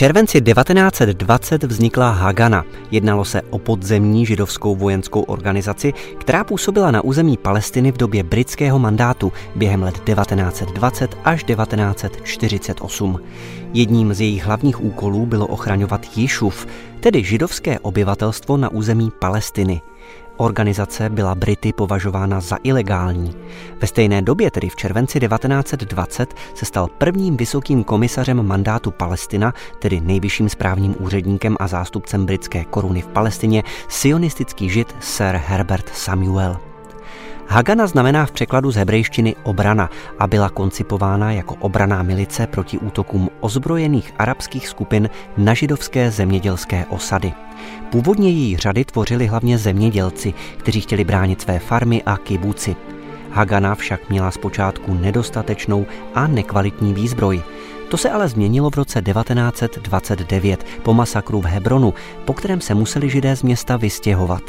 [0.00, 2.64] červenci 1920 vznikla Hagana.
[2.90, 8.78] Jednalo se o podzemní židovskou vojenskou organizaci, která působila na území Palestiny v době britského
[8.78, 13.20] mandátu během let 1920 až 1948.
[13.72, 16.66] Jedním z jejich hlavních úkolů bylo ochraňovat Jišuf,
[17.00, 19.80] tedy židovské obyvatelstvo na území Palestiny.
[20.40, 23.36] Organizace byla Brity považována za ilegální.
[23.80, 30.00] Ve stejné době, tedy v červenci 1920, se stal prvním vysokým komisařem mandátu Palestina, tedy
[30.00, 36.69] nejvyšším správním úředníkem a zástupcem britské koruny v Palestině, sionistický žid Sir Herbert Samuel.
[37.52, 43.30] Hagana znamená v překladu z hebrejštiny obrana a byla koncipována jako obraná milice proti útokům
[43.40, 47.32] ozbrojených arabských skupin na židovské zemědělské osady.
[47.90, 52.76] Původně její řady tvořili hlavně zemědělci, kteří chtěli bránit své farmy a kibuci.
[53.30, 57.42] Hagana však měla zpočátku nedostatečnou a nekvalitní výzbroj.
[57.88, 63.10] To se ale změnilo v roce 1929 po masakru v Hebronu, po kterém se museli
[63.10, 64.42] židé z města vystěhovat.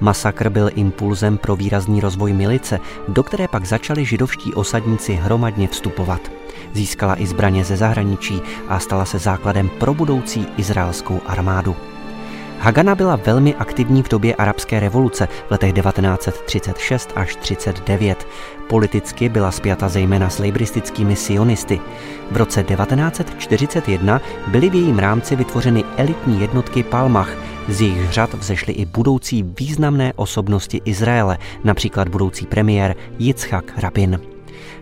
[0.00, 6.20] Masakr byl impulzem pro výrazný rozvoj milice, do které pak začali židovští osadníci hromadně vstupovat.
[6.72, 11.76] Získala i zbraně ze zahraničí a stala se základem pro budoucí izraelskou armádu.
[12.64, 18.26] Hagana byla velmi aktivní v době arabské revoluce v letech 1936 až 39.
[18.68, 21.80] Politicky byla spjata zejména s lejbristickými sionisty.
[22.30, 27.36] V roce 1941 byly v jejím rámci vytvořeny elitní jednotky Palmach,
[27.68, 34.20] z jejich řad vzešly i budoucí významné osobnosti Izraele, například budoucí premiér Yitzhak Rabin.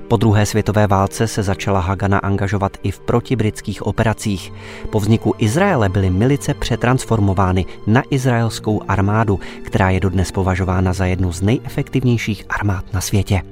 [0.09, 4.53] Po druhé světové válce se začala Hagana angažovat i v protibritských operacích.
[4.91, 11.33] Po vzniku Izraele byly milice přetransformovány na izraelskou armádu, která je dodnes považována za jednu
[11.33, 13.43] z nejefektivnějších armád na světě.